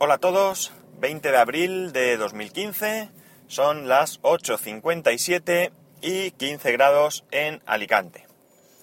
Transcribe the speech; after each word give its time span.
Hola 0.00 0.14
a 0.14 0.18
todos, 0.18 0.72
20 0.98 1.30
de 1.30 1.36
abril 1.36 1.92
de 1.92 2.16
2015, 2.16 3.10
son 3.46 3.86
las 3.86 4.20
8.57 4.22 5.70
y 6.02 6.32
15 6.32 6.72
grados 6.72 7.24
en 7.30 7.62
Alicante. 7.64 8.26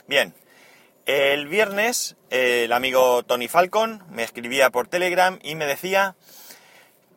Bien, 0.08 0.34
el 1.06 1.50
viernes 1.50 2.16
el 2.30 2.72
amigo 2.72 3.24
Tony 3.24 3.50
Falcon 3.50 4.06
me 4.10 4.24
escribía 4.24 4.70
por 4.70 4.88
Telegram 4.88 5.38
y 5.44 5.56
me 5.56 5.66
decía 5.66 6.16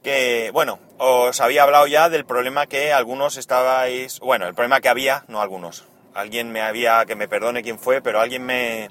que, 0.02 0.50
bueno, 0.52 0.80
os 0.98 1.40
había 1.40 1.62
hablado 1.62 1.86
ya 1.86 2.08
del 2.08 2.26
problema 2.26 2.66
que 2.66 2.92
algunos 2.92 3.36
estabais, 3.36 4.18
bueno, 4.18 4.48
el 4.48 4.54
problema 4.54 4.80
que 4.80 4.88
había, 4.88 5.24
no 5.28 5.40
algunos, 5.40 5.84
alguien 6.14 6.50
me 6.50 6.62
había, 6.62 7.04
que 7.06 7.14
me 7.14 7.28
perdone 7.28 7.62
quién 7.62 7.78
fue, 7.78 8.02
pero 8.02 8.20
alguien 8.20 8.44
me, 8.44 8.88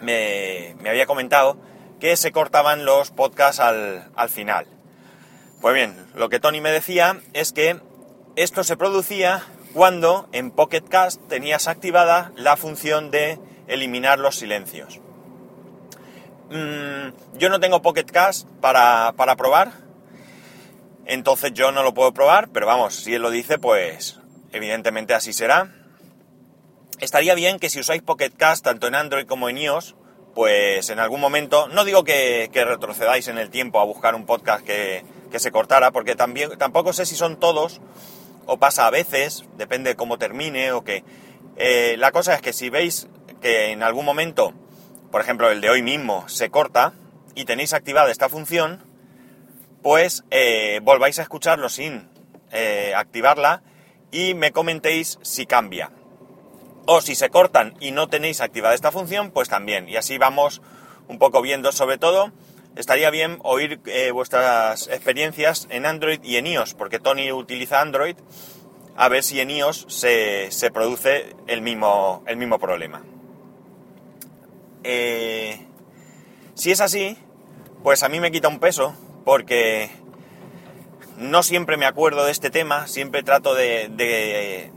me, 0.00 0.76
me 0.80 0.88
había 0.88 1.06
comentado 1.06 1.56
que 2.00 2.16
se 2.16 2.32
cortaban 2.32 2.84
los 2.84 3.10
podcasts 3.10 3.60
al, 3.60 4.10
al 4.14 4.28
final. 4.28 4.66
Pues 5.60 5.74
bien, 5.74 5.96
lo 6.14 6.28
que 6.28 6.40
Tony 6.40 6.60
me 6.60 6.70
decía 6.70 7.20
es 7.32 7.52
que 7.52 7.80
esto 8.36 8.62
se 8.62 8.76
producía 8.76 9.42
cuando 9.74 10.28
en 10.32 10.50
Pocket 10.50 10.82
Cast 10.82 11.20
tenías 11.28 11.68
activada 11.68 12.32
la 12.36 12.56
función 12.56 13.10
de 13.10 13.38
eliminar 13.66 14.18
los 14.18 14.36
silencios. 14.36 15.00
Mm, 16.50 17.38
yo 17.38 17.48
no 17.50 17.60
tengo 17.60 17.82
Pocket 17.82 18.04
Cast 18.04 18.48
para, 18.60 19.12
para 19.16 19.36
probar, 19.36 19.72
entonces 21.04 21.52
yo 21.52 21.72
no 21.72 21.82
lo 21.82 21.94
puedo 21.94 22.12
probar, 22.12 22.48
pero 22.50 22.66
vamos, 22.66 22.94
si 22.94 23.14
él 23.14 23.22
lo 23.22 23.30
dice, 23.30 23.58
pues 23.58 24.18
evidentemente 24.52 25.14
así 25.14 25.32
será. 25.32 25.74
Estaría 27.00 27.34
bien 27.34 27.58
que 27.58 27.70
si 27.70 27.80
usáis 27.80 28.02
Pocket 28.02 28.30
Cast 28.30 28.64
tanto 28.64 28.86
en 28.86 28.94
Android 28.94 29.26
como 29.26 29.48
en 29.48 29.58
iOS, 29.58 29.94
pues 30.38 30.88
en 30.88 31.00
algún 31.00 31.20
momento, 31.20 31.66
no 31.66 31.84
digo 31.84 32.04
que, 32.04 32.48
retrocedáis 32.54 33.26
en 33.26 33.38
el 33.38 33.50
tiempo 33.50 33.80
a 33.80 33.84
buscar 33.84 34.14
un 34.14 34.24
podcast 34.24 34.64
que, 34.64 35.02
se 35.36 35.50
cortara, 35.50 35.90
porque 35.90 36.14
también, 36.14 36.56
tampoco 36.58 36.92
sé 36.92 37.06
si 37.06 37.16
son 37.16 37.40
todos, 37.40 37.80
o 38.46 38.56
pasa 38.56 38.86
a 38.86 38.90
veces, 38.90 39.42
depende 39.56 39.90
de 39.90 39.96
cómo 39.96 40.16
termine, 40.16 40.70
o 40.70 40.84
que... 40.84 41.02
Eh, 41.56 41.96
la 41.98 42.12
cosa 42.12 42.34
es 42.34 42.40
que 42.40 42.52
si 42.52 42.70
veis 42.70 43.08
que 43.40 43.72
en 43.72 43.82
algún 43.82 44.04
momento, 44.04 44.54
por 45.10 45.22
ejemplo 45.22 45.50
el 45.50 45.60
de 45.60 45.70
hoy 45.70 45.82
mismo, 45.82 46.28
se 46.28 46.50
corta 46.50 46.92
y 47.34 47.44
tenéis 47.44 47.72
activada 47.72 48.12
esta 48.12 48.28
función, 48.28 48.84
pues 49.82 50.22
eh, 50.30 50.78
volváis 50.84 51.18
a 51.18 51.22
escucharlo 51.22 51.68
sin 51.68 52.08
eh, 52.52 52.92
activarla 52.94 53.64
y 54.12 54.34
me 54.34 54.52
comentéis 54.52 55.18
si 55.20 55.46
cambia. 55.46 55.90
O 56.90 57.02
si 57.02 57.14
se 57.14 57.28
cortan 57.28 57.74
y 57.80 57.90
no 57.90 58.08
tenéis 58.08 58.40
activada 58.40 58.74
esta 58.74 58.90
función, 58.90 59.30
pues 59.30 59.50
también. 59.50 59.90
Y 59.90 59.96
así 59.96 60.16
vamos 60.16 60.62
un 61.06 61.18
poco 61.18 61.42
viendo. 61.42 61.70
Sobre 61.70 61.98
todo, 61.98 62.32
estaría 62.76 63.10
bien 63.10 63.36
oír 63.42 63.78
eh, 63.84 64.10
vuestras 64.10 64.88
experiencias 64.88 65.68
en 65.68 65.84
Android 65.84 66.18
y 66.22 66.36
en 66.36 66.46
iOS, 66.46 66.72
porque 66.72 66.98
Tony 66.98 67.30
utiliza 67.30 67.82
Android, 67.82 68.16
a 68.96 69.08
ver 69.10 69.22
si 69.22 69.38
en 69.38 69.50
iOS 69.50 69.84
se, 69.90 70.70
produce 70.72 71.36
el 71.46 71.60
mismo, 71.60 72.24
el 72.26 72.38
mismo 72.38 72.58
problema. 72.58 73.04
Eh, 74.82 75.60
si 76.54 76.70
es 76.70 76.80
así, 76.80 77.18
pues 77.82 78.02
a 78.02 78.08
mí 78.08 78.18
me 78.18 78.30
quita 78.32 78.48
un 78.48 78.60
peso, 78.60 78.96
porque 79.26 79.90
no 81.18 81.42
siempre 81.42 81.76
me 81.76 81.84
acuerdo 81.84 82.24
de 82.24 82.32
este 82.32 82.48
tema, 82.48 82.86
siempre 82.86 83.22
trato 83.22 83.54
de 83.54 84.70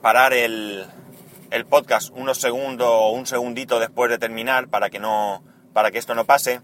parar 0.00 0.32
el, 0.32 0.86
el 1.52 1.66
podcast 1.66 2.10
unos 2.16 2.38
segundos 2.38 2.88
o 2.90 3.10
un 3.10 3.26
segundito 3.26 3.78
después 3.78 4.10
de 4.10 4.18
terminar 4.18 4.68
para 4.68 4.88
que 4.88 4.98
no 4.98 5.42
para 5.74 5.90
que 5.90 5.98
esto 5.98 6.14
no 6.14 6.24
pase 6.24 6.62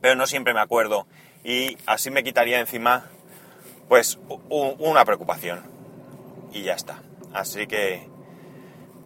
pero 0.00 0.14
no 0.14 0.26
siempre 0.26 0.54
me 0.54 0.60
acuerdo. 0.60 1.06
Y 1.42 1.78
así 1.86 2.10
me 2.10 2.22
quitaría 2.22 2.60
encima 2.60 3.06
pues 3.88 4.18
una 4.48 5.04
preocupación. 5.04 5.62
Y 6.52 6.62
ya 6.62 6.74
está. 6.74 7.02
Así 7.32 7.66
que 7.66 8.06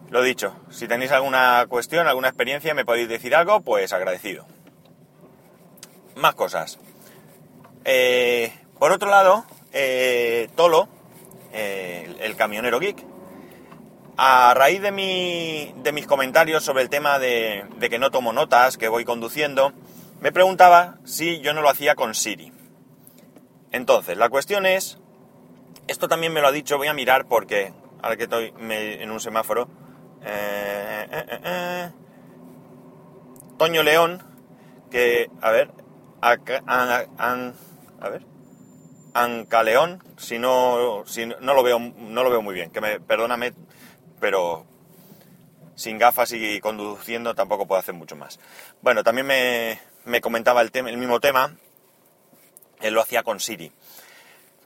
lo 0.09 0.21
dicho 0.21 0.53
si 0.69 0.87
tenéis 0.89 1.11
alguna 1.11 1.65
cuestión 1.69 2.07
alguna 2.07 2.27
experiencia 2.27 2.73
me 2.73 2.83
podéis 2.83 3.07
decir 3.07 3.33
algo 3.33 3.61
pues 3.61 3.93
agradecido. 3.93 4.45
Más 6.15 6.35
cosas. 6.35 6.79
Eh, 7.85 8.53
por 8.77 8.91
otro 8.91 9.09
lado 9.09 9.45
eh, 9.71 10.49
Tolo 10.55 10.89
eh, 11.53 12.13
el 12.19 12.35
camionero 12.35 12.79
geek 12.79 13.10
a 14.23 14.53
raíz 14.53 14.83
de, 14.83 14.91
mi, 14.91 15.73
de 15.77 15.91
mis 15.91 16.05
comentarios 16.05 16.63
sobre 16.63 16.83
el 16.83 16.89
tema 16.91 17.17
de, 17.17 17.65
que 17.89 17.97
no 17.97 18.11
tomo 18.11 18.33
notas, 18.33 18.77
que 18.77 18.87
voy 18.87 19.03
conduciendo, 19.03 19.73
me 20.19 20.31
preguntaba 20.31 20.99
si 21.05 21.39
yo 21.39 21.55
no 21.55 21.63
lo 21.63 21.69
hacía 21.69 21.95
con 21.95 22.13
Siri. 22.13 22.53
Entonces, 23.71 24.17
la 24.17 24.29
cuestión 24.29 24.67
es, 24.67 24.99
esto 25.87 26.07
también 26.07 26.33
me 26.33 26.41
lo 26.41 26.49
ha 26.49 26.51
dicho, 26.51 26.77
voy 26.77 26.87
a 26.87 26.93
mirar 26.93 27.25
porque, 27.27 27.73
ahora 28.03 28.15
que 28.15 28.25
estoy 28.25 28.53
en 28.59 29.09
un 29.09 29.19
semáforo, 29.19 29.67
eh, 30.23 31.07
eh, 31.11 31.39
eh, 31.43 31.91
Toño 33.57 33.81
León, 33.81 34.21
que, 34.91 35.31
a 35.41 35.49
ver, 35.49 35.71
a, 36.21 36.37
a 36.67 38.09
ver, 38.09 38.21
Ancaleón, 39.15 40.03
si 40.17 40.37
no, 40.37 41.05
si 41.07 41.25
no 41.25 41.55
lo 41.55 41.63
veo, 41.63 41.79
no 41.79 42.23
lo 42.23 42.29
veo 42.29 42.43
muy 42.43 42.53
bien, 42.53 42.69
que 42.69 42.81
me, 42.81 42.99
perdóname, 42.99 43.53
pero 44.21 44.65
sin 45.75 45.97
gafas 45.97 46.31
y 46.31 46.61
conduciendo 46.61 47.35
tampoco 47.35 47.67
puedo 47.67 47.79
hacer 47.79 47.95
mucho 47.95 48.15
más. 48.15 48.39
Bueno, 48.81 49.03
también 49.03 49.27
me, 50.05 50.21
comentaba 50.21 50.61
el, 50.61 50.71
tema, 50.71 50.89
el 50.89 50.97
mismo 50.97 51.19
tema, 51.19 51.57
él 52.79 52.93
lo 52.93 53.01
hacía 53.01 53.23
con 53.23 53.41
Siri. 53.41 53.73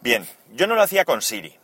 Bien, 0.02 0.28
yo 0.54 0.68
no 0.68 0.76
lo 0.76 0.84
hacía 0.84 1.06
con 1.06 1.22
Siri. 1.24 1.56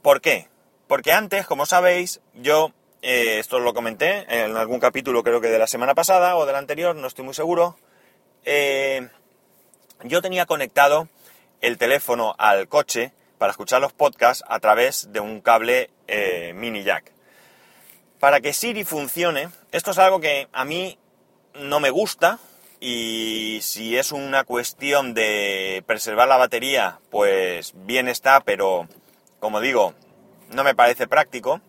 ¿Por 0.00 0.20
qué? 0.20 0.48
Porque 0.86 1.12
antes, 1.12 1.46
como 1.46 1.66
sabéis, 1.66 2.20
yo, 2.34 2.72
eh, 3.02 3.38
esto 3.40 3.58
lo 3.58 3.74
comenté 3.74 4.24
en 4.28 4.56
algún 4.56 4.80
capítulo 4.80 5.22
creo 5.22 5.40
que 5.40 5.48
de 5.48 5.58
la 5.58 5.66
semana 5.66 5.94
pasada 5.94 6.36
o 6.36 6.46
del 6.46 6.56
anterior, 6.56 6.94
no 6.94 7.06
estoy 7.06 7.24
muy 7.24 7.34
seguro, 7.34 7.76
eh, 8.44 9.08
yo 10.04 10.22
tenía 10.22 10.46
conectado 10.46 11.08
el 11.60 11.78
teléfono 11.78 12.34
al 12.38 12.68
coche 12.68 13.12
para 13.38 13.50
escuchar 13.50 13.80
los 13.80 13.92
podcasts 13.92 14.44
a 14.48 14.60
través 14.60 15.12
de 15.12 15.20
un 15.20 15.40
cable 15.40 15.90
eh, 16.06 16.52
mini 16.54 16.82
jack. 16.82 17.13
Para 18.24 18.40
que 18.40 18.54
Siri 18.54 18.84
funcione, 18.84 19.50
esto 19.70 19.90
es 19.90 19.98
algo 19.98 20.18
que 20.18 20.48
a 20.54 20.64
mí 20.64 20.98
no 21.56 21.78
me 21.78 21.90
gusta 21.90 22.38
y 22.80 23.58
si 23.60 23.98
es 23.98 24.12
una 24.12 24.44
cuestión 24.44 25.12
de 25.12 25.84
preservar 25.86 26.26
la 26.26 26.38
batería, 26.38 27.00
pues 27.10 27.74
bien 27.76 28.08
está, 28.08 28.40
pero 28.40 28.88
como 29.40 29.60
digo, 29.60 29.92
no 30.48 30.64
me 30.64 30.74
parece 30.74 31.06
práctico. 31.06 31.60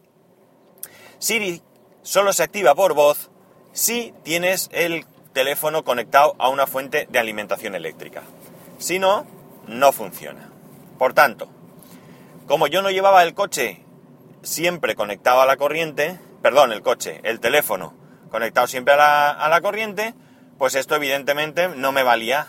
Siri 1.19 1.61
solo 2.03 2.31
se 2.31 2.43
activa 2.43 2.73
por 2.73 2.93
voz 2.93 3.29
si 3.73 4.13
tienes 4.23 4.69
el 4.71 5.05
teléfono 5.33 5.83
conectado 5.83 6.37
a 6.39 6.47
una 6.47 6.67
fuente 6.67 7.05
de 7.09 7.19
alimentación 7.19 7.75
eléctrica. 7.75 8.23
Si 8.77 8.97
no, 8.97 9.27
no 9.67 9.91
funciona. 9.91 10.49
Por 10.97 11.13
tanto, 11.13 11.49
como 12.47 12.67
yo 12.67 12.81
no 12.81 12.91
llevaba 12.91 13.23
el 13.23 13.33
coche 13.33 13.83
siempre 14.41 14.95
conectado 14.95 15.41
a 15.41 15.45
la 15.45 15.57
corriente, 15.57 16.17
perdón, 16.45 16.71
el 16.73 16.83
coche, 16.83 17.21
el 17.23 17.39
teléfono 17.39 17.95
conectado 18.29 18.67
siempre 18.67 18.93
a 18.93 19.47
la, 19.49 19.61
corriente, 19.61 20.13
pues 20.59 20.75
esto 20.75 20.95
evidentemente 20.95 21.69
no 21.69 21.91
me 21.91 22.03
valía 22.03 22.45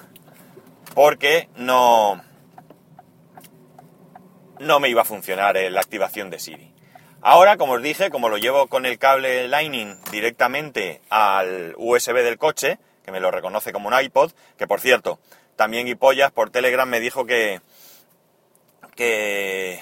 porque 0.94 1.48
no, 1.56 2.22
no 4.60 4.80
me 4.80 4.90
iba 4.90 5.00
a 5.00 5.06
funcionar 5.06 5.56
la 5.56 5.80
activación 5.80 6.28
de 6.28 6.38
Siri. 6.38 6.74
Ahora, 7.22 7.56
como 7.56 7.72
os 7.72 7.82
dije, 7.82 8.10
como 8.10 8.28
lo 8.28 8.36
llevo 8.36 8.66
con 8.66 8.84
el 8.84 8.98
cable 8.98 9.48
Lightning 9.48 9.96
directamente 10.10 11.00
al 11.08 11.74
USB 11.78 12.16
del 12.16 12.36
coche, 12.36 12.78
que 13.02 13.12
me 13.12 13.20
lo 13.20 13.30
reconoce 13.30 13.72
como 13.72 13.88
un 13.88 13.98
iPod, 13.98 14.32
que 14.58 14.66
por 14.66 14.80
cierto, 14.80 15.20
también 15.56 15.88
Hipollas 15.88 16.32
por 16.32 16.50
Telegram 16.50 16.87
me 16.87 17.00
dijo 17.00 17.25
que, 17.25 17.62
que, 18.94 19.81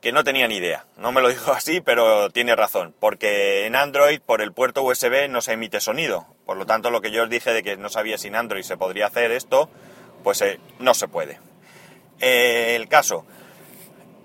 que 0.00 0.12
no 0.12 0.24
tenía 0.24 0.48
ni 0.48 0.56
idea. 0.56 0.84
No 0.96 1.12
me 1.12 1.20
lo 1.20 1.28
dijo 1.28 1.52
así, 1.56 1.80
pero 1.80 2.30
tiene 2.30 2.56
razón, 2.56 2.94
porque 2.98 3.66
en 3.66 3.76
Android 3.76 4.20
por 4.20 4.40
el 4.40 4.52
puerto 4.52 4.82
USB 4.82 5.28
no 5.28 5.40
se 5.40 5.52
emite 5.52 5.80
sonido. 5.80 6.26
Por 6.46 6.56
lo 6.56 6.66
tanto, 6.66 6.90
lo 6.90 7.00
que 7.00 7.10
yo 7.10 7.24
os 7.24 7.30
dije 7.30 7.52
de 7.52 7.62
que 7.62 7.76
no 7.76 7.88
sabía 7.88 8.18
si 8.18 8.28
en 8.28 8.36
Android 8.36 8.62
se 8.62 8.76
podría 8.76 9.06
hacer 9.06 9.30
esto, 9.30 9.68
pues 10.24 10.40
eh, 10.42 10.58
no 10.78 10.94
se 10.94 11.08
puede. 11.08 11.38
Eh, 12.20 12.74
el 12.76 12.88
caso, 12.88 13.24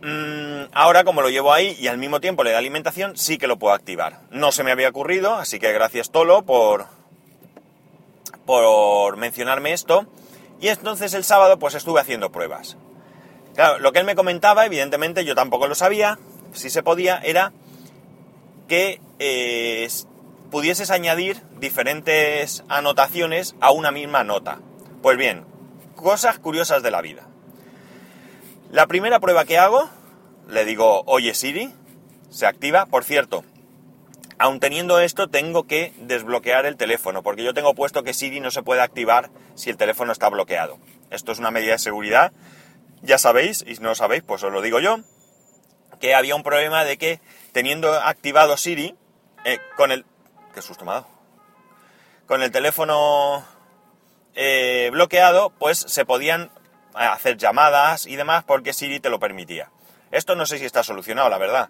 mm, 0.01 0.72
ahora 0.74 1.04
como 1.04 1.22
lo 1.22 1.30
llevo 1.30 1.54
ahí 1.54 1.75
y 1.80 1.88
al 1.88 1.98
mismo 1.98 2.19
tiempo 2.19 2.44
le 2.44 2.51
da 2.51 2.57
alimentación, 2.57 3.18
sí 3.18 3.38
que 3.38 3.48
lo 3.48 3.57
puedo 3.57 3.74
activar. 3.74 4.19
No 4.31 4.51
se 4.51 4.63
me 4.63 4.72
había 4.72 4.89
ocurrido, 4.89 5.36
así 5.36 5.60
que 5.60 5.72
gracias 5.72 6.12
Tolo 6.12 6.44
por, 6.44 6.88
por 8.45 9.18
mencionarme 9.18 9.74
esto. 9.74 10.07
Y 10.60 10.69
entonces 10.69 11.13
el 11.13 11.24
sábado 11.24 11.60
pues 11.60 11.75
estuve 11.75 12.00
haciendo 12.01 12.31
pruebas. 12.31 12.77
Claro, 13.55 13.79
lo 13.79 13.93
que 13.93 13.99
él 13.99 14.05
me 14.05 14.15
comentaba, 14.15 14.65
evidentemente 14.65 15.23
yo 15.23 15.33
tampoco 15.33 15.67
lo 15.67 15.75
sabía, 15.75 16.19
si 16.53 16.69
se 16.69 16.83
podía, 16.83 17.17
era 17.17 17.53
que 18.67 18.99
eh, 19.19 19.87
pudieses 20.51 20.91
añadir 20.91 21.41
diferentes 21.59 22.63
anotaciones 22.67 23.55
a 23.61 23.71
una 23.71 23.91
misma 23.91 24.23
nota. 24.23 24.59
Pues 25.01 25.17
bien, 25.17 25.45
cosas 25.95 26.37
curiosas 26.39 26.83
de 26.83 26.91
la 26.91 27.01
vida. 27.01 27.27
La 28.71 28.87
primera 28.87 29.19
prueba 29.19 29.45
que 29.45 29.57
hago, 29.57 29.89
le 30.49 30.65
digo, 30.65 31.03
oye 31.05 31.33
Siri, 31.33 31.73
se 32.29 32.45
activa. 32.45 32.85
Por 32.87 33.05
cierto, 33.05 33.45
aun 34.37 34.59
teniendo 34.59 34.99
esto, 34.99 35.29
tengo 35.29 35.63
que 35.63 35.93
desbloquear 35.99 36.65
el 36.65 36.75
teléfono, 36.75 37.23
porque 37.23 37.43
yo 37.43 37.53
tengo 37.53 37.73
puesto 37.73 38.03
que 38.03 38.13
Siri 38.13 38.41
no 38.41 38.51
se 38.51 38.63
puede 38.63 38.81
activar 38.81 39.29
si 39.53 39.69
el 39.69 39.77
teléfono 39.77 40.11
está 40.11 40.29
bloqueado. 40.29 40.77
Esto 41.09 41.31
es 41.31 41.39
una 41.39 41.51
medida 41.51 41.73
de 41.73 41.79
seguridad. 41.79 42.33
Ya 43.05 43.19
sabéis, 43.19 43.63
y 43.67 43.75
si 43.75 43.81
no 43.83 43.89
lo 43.89 43.95
sabéis, 43.95 44.23
pues 44.23 44.43
os 44.43 44.51
lo 44.51 44.63
digo 44.63 44.79
yo, 44.79 44.97
que 45.99 46.15
había 46.15 46.35
un 46.35 46.41
problema 46.41 46.83
de 46.83 46.97
que 46.97 47.19
teniendo 47.51 47.93
activado 47.93 48.57
Siri, 48.57 48.95
eh, 49.45 49.59
con 49.77 49.91
el... 49.91 50.05
¿Qué 50.55 50.63
susto 50.63 50.85
me? 50.85 51.03
Con 52.25 52.41
el 52.41 52.49
teléfono 52.49 53.45
eh, 54.33 54.89
bloqueado, 54.91 55.51
pues 55.51 55.77
se 55.77 56.03
podían 56.03 56.49
hacer 56.95 57.37
llamadas 57.37 58.07
y 58.07 58.15
demás 58.15 58.43
porque 58.43 58.73
Siri 58.73 58.99
te 58.99 59.11
lo 59.11 59.19
permitía. 59.19 59.69
Esto 60.09 60.35
no 60.35 60.47
sé 60.47 60.57
si 60.57 60.65
está 60.65 60.81
solucionado, 60.81 61.29
la 61.29 61.37
verdad. 61.37 61.69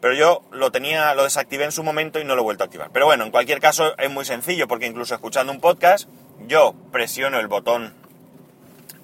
Pero 0.00 0.14
yo 0.14 0.44
lo 0.52 0.70
tenía, 0.70 1.14
lo 1.16 1.24
desactivé 1.24 1.64
en 1.64 1.72
su 1.72 1.82
momento 1.82 2.20
y 2.20 2.24
no 2.24 2.36
lo 2.36 2.42
he 2.42 2.44
vuelto 2.44 2.62
a 2.62 2.66
activar. 2.66 2.90
Pero 2.92 3.06
bueno, 3.06 3.24
en 3.24 3.32
cualquier 3.32 3.58
caso 3.58 3.98
es 3.98 4.10
muy 4.10 4.24
sencillo 4.24 4.68
porque 4.68 4.86
incluso 4.86 5.14
escuchando 5.14 5.52
un 5.52 5.60
podcast, 5.60 6.08
yo 6.46 6.74
presiono 6.92 7.40
el 7.40 7.48
botón 7.48 7.99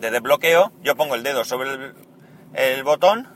de 0.01 0.11
desbloqueo, 0.11 0.73
yo 0.83 0.97
pongo 0.97 1.15
el 1.15 1.23
dedo 1.23 1.45
sobre 1.45 1.93
el, 2.55 2.85
botón, 2.85 3.29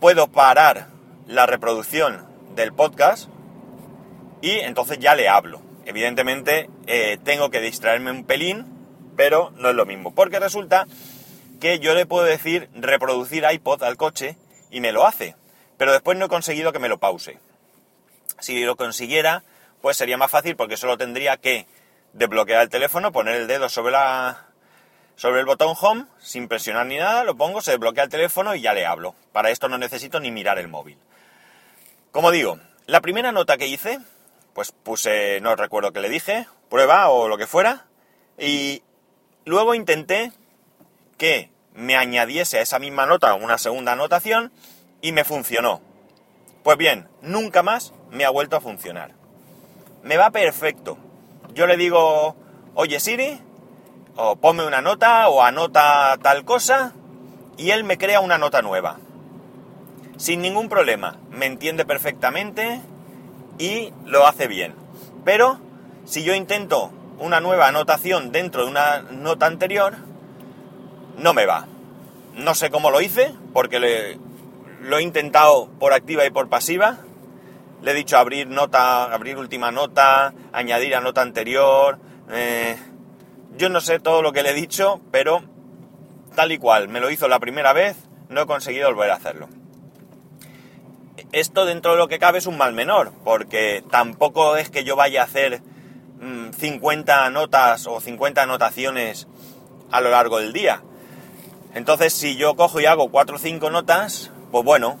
puedo 0.00 0.28
parar 0.28 0.88
la 1.26 1.46
reproducción 1.46 2.26
del 2.54 2.72
podcast 2.72 3.28
y 4.42 4.50
entonces 4.60 4.98
ya 4.98 5.14
le 5.14 5.28
hablo. 5.28 5.62
Evidentemente 5.84 6.68
eh, 6.86 7.18
tengo 7.24 7.50
que 7.50 7.60
distraerme 7.60 8.10
un 8.10 8.24
pelín, 8.24 8.66
pero 9.16 9.50
no 9.56 9.70
es 9.70 9.74
lo 9.74 9.86
mismo, 9.86 10.14
porque 10.14 10.40
resulta 10.40 10.86
que 11.60 11.78
yo 11.78 11.94
le 11.94 12.06
puedo 12.06 12.24
decir 12.24 12.68
reproducir 12.74 13.44
iPod 13.50 13.82
al 13.82 13.96
coche 13.96 14.36
y 14.70 14.80
me 14.80 14.92
lo 14.92 15.06
hace, 15.06 15.36
pero 15.78 15.92
después 15.92 16.18
no 16.18 16.26
he 16.26 16.28
conseguido 16.28 16.72
que 16.72 16.78
me 16.78 16.88
lo 16.88 16.98
pause. 16.98 17.38
Si 18.40 18.62
lo 18.64 18.76
consiguiera, 18.76 19.42
pues 19.80 19.96
sería 19.96 20.18
más 20.18 20.30
fácil 20.30 20.56
porque 20.56 20.76
solo 20.76 20.98
tendría 20.98 21.36
que 21.38 21.66
desbloquear 22.12 22.62
el 22.62 22.68
teléfono, 22.68 23.12
poner 23.12 23.36
el 23.36 23.46
dedo 23.46 23.68
sobre 23.68 23.92
la 23.92 24.45
sobre 25.16 25.40
el 25.40 25.46
botón 25.46 25.74
home, 25.80 26.04
sin 26.18 26.46
presionar 26.46 26.86
ni 26.86 26.98
nada, 26.98 27.24
lo 27.24 27.36
pongo, 27.36 27.62
se 27.62 27.72
desbloquea 27.72 28.04
el 28.04 28.10
teléfono 28.10 28.54
y 28.54 28.60
ya 28.60 28.74
le 28.74 28.86
hablo. 28.86 29.14
Para 29.32 29.50
esto 29.50 29.68
no 29.68 29.78
necesito 29.78 30.20
ni 30.20 30.30
mirar 30.30 30.58
el 30.58 30.68
móvil. 30.68 30.98
Como 32.12 32.30
digo, 32.30 32.58
la 32.86 33.00
primera 33.00 33.32
nota 33.32 33.56
que 33.56 33.66
hice, 33.66 33.98
pues 34.52 34.72
puse, 34.72 35.40
no 35.40 35.56
recuerdo 35.56 35.92
qué 35.92 36.00
le 36.00 36.08
dije, 36.08 36.46
prueba 36.68 37.08
o 37.08 37.28
lo 37.28 37.38
que 37.38 37.46
fuera, 37.46 37.86
y 38.38 38.82
luego 39.44 39.74
intenté 39.74 40.32
que 41.16 41.50
me 41.74 41.96
añadiese 41.96 42.58
a 42.58 42.62
esa 42.62 42.78
misma 42.78 43.06
nota 43.06 43.34
una 43.34 43.58
segunda 43.58 43.92
anotación 43.92 44.52
y 45.00 45.12
me 45.12 45.24
funcionó. 45.24 45.80
Pues 46.62 46.76
bien, 46.76 47.08
nunca 47.22 47.62
más 47.62 47.92
me 48.10 48.24
ha 48.24 48.30
vuelto 48.30 48.56
a 48.56 48.60
funcionar. 48.60 49.12
Me 50.02 50.16
va 50.16 50.30
perfecto. 50.30 50.98
Yo 51.54 51.66
le 51.66 51.76
digo, 51.76 52.36
oye 52.74 52.98
Siri, 53.00 53.40
o 54.16 54.36
ponme 54.36 54.66
una 54.66 54.80
nota, 54.80 55.28
o 55.28 55.42
anota 55.42 56.16
tal 56.22 56.44
cosa, 56.44 56.92
y 57.56 57.70
él 57.70 57.84
me 57.84 57.98
crea 57.98 58.20
una 58.20 58.38
nota 58.38 58.62
nueva. 58.62 58.98
Sin 60.16 60.40
ningún 60.40 60.68
problema, 60.68 61.16
me 61.30 61.46
entiende 61.46 61.84
perfectamente 61.84 62.80
y 63.58 63.92
lo 64.04 64.26
hace 64.26 64.48
bien. 64.48 64.74
Pero 65.24 65.58
si 66.04 66.24
yo 66.24 66.34
intento 66.34 66.90
una 67.18 67.40
nueva 67.40 67.68
anotación 67.68 68.32
dentro 68.32 68.64
de 68.64 68.70
una 68.70 69.02
nota 69.02 69.46
anterior, 69.46 69.94
no 71.18 71.34
me 71.34 71.46
va. 71.46 71.66
No 72.34 72.54
sé 72.54 72.70
cómo 72.70 72.90
lo 72.90 73.00
hice, 73.00 73.34
porque 73.52 74.18
lo 74.80 74.98
he 74.98 75.02
intentado 75.02 75.68
por 75.78 75.92
activa 75.92 76.24
y 76.24 76.30
por 76.30 76.48
pasiva. 76.48 76.98
Le 77.82 77.90
he 77.90 77.94
dicho 77.94 78.16
abrir 78.16 78.48
nota, 78.48 79.04
abrir 79.04 79.36
última 79.36 79.70
nota, 79.70 80.32
añadir 80.52 80.94
a 80.94 81.00
nota 81.00 81.22
anterior. 81.22 81.98
Eh, 82.30 82.76
yo 83.56 83.68
no 83.68 83.80
sé 83.80 83.98
todo 83.98 84.22
lo 84.22 84.32
que 84.32 84.42
le 84.42 84.50
he 84.50 84.54
dicho, 84.54 85.00
pero 85.10 85.42
tal 86.34 86.52
y 86.52 86.58
cual 86.58 86.88
me 86.88 87.00
lo 87.00 87.10
hizo 87.10 87.28
la 87.28 87.40
primera 87.40 87.72
vez, 87.72 87.96
no 88.28 88.42
he 88.42 88.46
conseguido 88.46 88.88
volver 88.88 89.10
a 89.10 89.14
hacerlo. 89.14 89.48
Esto 91.32 91.64
dentro 91.64 91.92
de 91.92 91.98
lo 91.98 92.08
que 92.08 92.18
cabe 92.18 92.38
es 92.38 92.46
un 92.46 92.58
mal 92.58 92.72
menor, 92.72 93.12
porque 93.24 93.82
tampoco 93.90 94.56
es 94.56 94.70
que 94.70 94.84
yo 94.84 94.96
vaya 94.96 95.22
a 95.22 95.24
hacer 95.24 95.62
50 96.58 97.30
mm, 97.30 97.32
notas 97.32 97.86
o 97.86 98.00
50 98.00 98.42
anotaciones 98.42 99.26
a 99.90 100.00
lo 100.00 100.10
largo 100.10 100.38
del 100.38 100.52
día. 100.52 100.82
Entonces, 101.74 102.12
si 102.12 102.36
yo 102.36 102.54
cojo 102.54 102.80
y 102.80 102.86
hago 102.86 103.10
4 103.10 103.36
o 103.36 103.38
5 103.38 103.70
notas, 103.70 104.30
pues 104.50 104.64
bueno, 104.64 104.98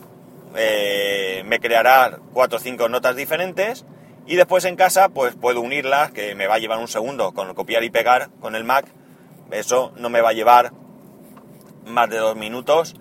eh, 0.56 1.42
me 1.46 1.58
creará 1.58 2.18
4 2.32 2.58
o 2.58 2.60
5 2.60 2.88
notas 2.88 3.16
diferentes 3.16 3.84
y 4.26 4.36
después 4.36 4.64
en 4.64 4.76
casa 4.76 5.08
pues 5.08 5.34
puedo 5.34 5.60
unirlas, 5.60 6.10
que 6.10 6.34
me 6.34 6.46
va 6.46 6.54
a 6.56 6.58
llevar 6.58 6.78
un 6.78 6.88
segundo 6.88 7.32
con 7.32 7.52
copiar 7.54 7.84
y 7.84 7.90
pegar 7.90 8.30
con 8.40 8.54
el 8.54 8.64
Mac. 8.64 8.86
Eso 9.50 9.92
no 9.96 10.10
me 10.10 10.20
va 10.20 10.30
a 10.30 10.34
llevar 10.34 10.72
más 11.84 12.10
de 12.10 12.18
dos 12.18 12.36
minutos 12.36 12.96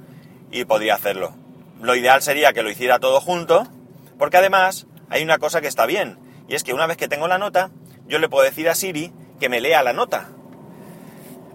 y 0.52 0.66
podría 0.66 0.96
hacerlo. 0.96 1.36
Lo 1.82 1.96
ideal 1.96 2.22
sería 2.22 2.54
que 2.54 2.64
lo 2.64 2.70
hiciera 2.70 3.00
todo 3.00 3.20
junto, 3.20 3.68
porque 4.18 4.38
además 4.38 4.88
hay 5.10 5.24
una 5.24 5.40
cosa 5.40 5.62
que 5.62 5.68
está 5.68 5.86
bien, 5.86 6.18
y 6.48 6.56
es 6.56 6.64
que 6.64 6.74
una 6.74 6.88
vez 6.88 6.98
que 6.98 7.08
tengo 7.08 7.28
la 7.28 7.38
nota, 7.38 7.72
yo 8.08 8.20
le 8.20 8.30
puedo 8.30 8.46
decir 8.46 8.70
a 8.70 8.76
Siri 8.76 9.12
que 9.40 9.50
me 9.50 9.62
lea 9.62 9.84
la 9.84 9.94
nota. 9.94 10.30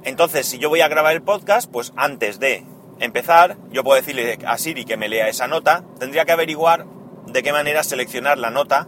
Entonces, 0.03 0.47
si 0.47 0.59
yo 0.59 0.69
voy 0.69 0.81
a 0.81 0.89
grabar 0.89 1.13
el 1.13 1.23
podcast, 1.23 1.71
pues 1.71 1.93
antes 1.97 2.41
de 2.41 2.65
empezar, 2.99 3.57
yo 3.71 3.85
puedo 3.85 4.01
decirle 4.01 4.39
a 4.45 4.59
Siri 4.59 4.85
que 4.85 4.97
me 4.97 5.09
lea 5.09 5.29
esa 5.29 5.47
nota, 5.47 5.85
tendría 5.99 6.25
que 6.25 6.33
averiguar 6.33 6.87
de 7.27 7.43
qué 7.43 7.53
manera 7.53 7.83
seleccionar 7.85 8.39
la 8.39 8.51
nota 8.51 8.87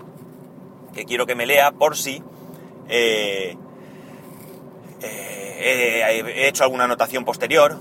que 0.92 1.04
quiero 1.04 1.26
que 1.26 1.34
me 1.34 1.46
lea 1.46 1.72
por 1.72 1.96
si 1.96 2.22
eh, 2.88 3.56
eh, 5.00 6.24
he 6.36 6.48
hecho 6.48 6.64
alguna 6.64 6.84
anotación 6.84 7.24
posterior 7.24 7.78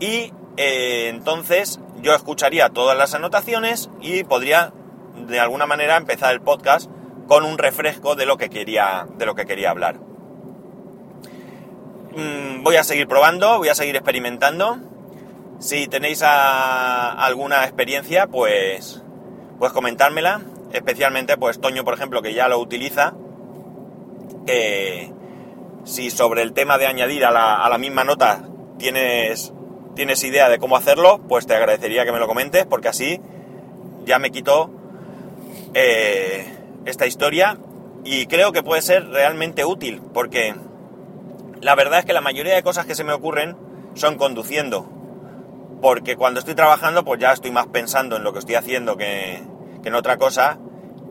y 0.00 0.32
eh, 0.56 1.08
entonces 1.08 1.80
yo 2.00 2.14
escucharía 2.14 2.68
todas 2.68 2.96
las 2.96 3.14
anotaciones 3.14 3.90
y 4.00 4.24
podría 4.24 4.72
de 5.26 5.40
alguna 5.40 5.66
manera 5.66 5.96
empezar 5.96 6.32
el 6.32 6.40
podcast 6.40 6.90
con 7.26 7.44
un 7.44 7.58
refresco 7.58 8.14
de 8.14 8.26
lo 8.26 8.36
que 8.36 8.50
quería, 8.50 9.06
de 9.16 9.26
lo 9.26 9.34
que 9.34 9.46
quería 9.46 9.70
hablar. 9.70 9.96
Mm, 12.16 12.62
voy 12.62 12.76
a 12.76 12.84
seguir 12.84 13.08
probando, 13.08 13.58
voy 13.58 13.68
a 13.68 13.74
seguir 13.74 13.96
experimentando. 13.96 14.78
Si 15.58 15.88
tenéis 15.88 16.22
alguna 16.22 17.64
experiencia, 17.64 18.26
pues, 18.26 19.02
pues 19.58 19.72
comentármela. 19.72 20.42
Especialmente, 20.74 21.38
pues 21.38 21.60
Toño, 21.60 21.84
por 21.84 21.94
ejemplo, 21.94 22.20
que 22.20 22.34
ya 22.34 22.48
lo 22.48 22.58
utiliza. 22.58 23.14
si 25.84 26.10
sobre 26.10 26.42
el 26.42 26.52
tema 26.52 26.76
de 26.76 26.86
añadir 26.86 27.24
a 27.24 27.30
la, 27.30 27.54
a 27.54 27.68
la 27.70 27.78
misma 27.78 28.04
nota 28.04 28.42
tienes, 28.76 29.54
tienes 29.94 30.22
idea 30.24 30.48
de 30.48 30.58
cómo 30.58 30.76
hacerlo, 30.76 31.20
pues 31.28 31.46
te 31.46 31.54
agradecería 31.54 32.04
que 32.04 32.12
me 32.12 32.18
lo 32.18 32.26
comentes, 32.26 32.66
porque 32.66 32.88
así 32.88 33.20
ya 34.04 34.18
me 34.18 34.30
quito 34.30 34.70
eh, 35.74 36.46
esta 36.84 37.06
historia 37.06 37.58
y 38.04 38.26
creo 38.26 38.52
que 38.52 38.62
puede 38.62 38.82
ser 38.82 39.08
realmente 39.08 39.64
útil, 39.64 40.02
porque 40.12 40.54
la 41.60 41.74
verdad 41.74 42.00
es 42.00 42.04
que 42.04 42.12
la 42.12 42.20
mayoría 42.20 42.54
de 42.54 42.62
cosas 42.62 42.84
que 42.84 42.94
se 42.94 43.04
me 43.04 43.12
ocurren 43.12 43.56
son 43.94 44.16
conduciendo. 44.16 44.90
Porque 45.80 46.16
cuando 46.16 46.40
estoy 46.40 46.54
trabajando, 46.54 47.04
pues 47.04 47.20
ya 47.20 47.32
estoy 47.32 47.50
más 47.50 47.66
pensando 47.66 48.16
en 48.16 48.24
lo 48.24 48.32
que 48.32 48.38
estoy 48.38 48.54
haciendo 48.54 48.96
que, 48.96 49.42
en 49.84 49.94
otra 49.94 50.16
cosa 50.16 50.58